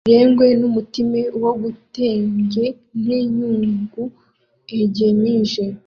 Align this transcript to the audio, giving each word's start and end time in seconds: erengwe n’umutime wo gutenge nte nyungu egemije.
erengwe 0.09 0.47
n’umutime 0.59 1.21
wo 1.41 1.51
gutenge 1.61 2.63
nte 3.01 3.17
nyungu 3.35 4.03
egemije. 4.81 5.63